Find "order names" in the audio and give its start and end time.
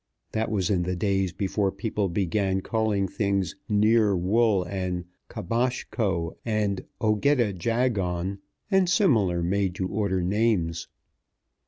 9.87-10.87